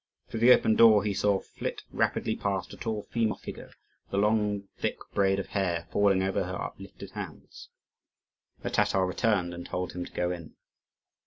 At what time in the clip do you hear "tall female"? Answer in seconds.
2.77-3.35